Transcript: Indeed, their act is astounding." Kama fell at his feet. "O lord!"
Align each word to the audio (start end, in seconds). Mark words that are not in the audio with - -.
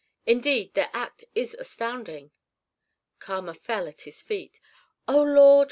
Indeed, 0.25 0.73
their 0.73 0.89
act 0.93 1.25
is 1.35 1.53
astounding." 1.59 2.31
Kama 3.19 3.53
fell 3.53 3.87
at 3.87 4.01
his 4.01 4.19
feet. 4.23 4.59
"O 5.07 5.21
lord!" 5.21 5.59